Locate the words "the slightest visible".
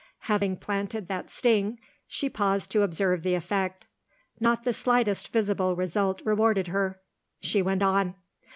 4.63-5.75